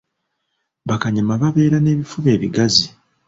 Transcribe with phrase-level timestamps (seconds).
[0.87, 2.85] Bakanyama babeera n'ebifuba ebigazi.